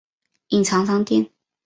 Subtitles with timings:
[0.47, 1.29] 隐藏商店